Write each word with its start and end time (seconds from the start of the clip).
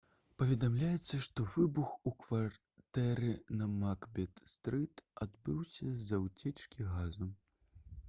паведамляецца 0.41 1.19
што 1.25 1.45
выбух 1.55 1.91
у 2.11 2.13
кватэры 2.23 3.31
на 3.61 3.69
макбет 3.85 4.45
стрыт 4.57 5.07
адбыўся 5.29 5.95
з-за 6.03 6.25
ўцечкі 6.29 6.93
газу 6.95 7.35